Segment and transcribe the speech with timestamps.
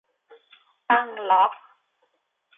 [0.89, 1.51] ตั้งล็อก